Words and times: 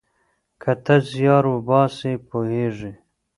که 0.61 0.71
ته 0.83 0.95
زیار 1.11 1.43
وباسې 1.53 2.11
پوهیږې. 2.29 2.91